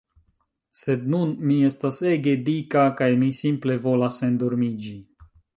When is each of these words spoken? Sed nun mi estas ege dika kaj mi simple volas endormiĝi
Sed 0.79 1.03
nun 1.15 1.35
mi 1.51 1.57
estas 1.67 2.01
ege 2.13 2.35
dika 2.49 2.87
kaj 3.03 3.13
mi 3.25 3.31
simple 3.43 3.79
volas 3.87 4.21
endormiĝi 4.31 4.99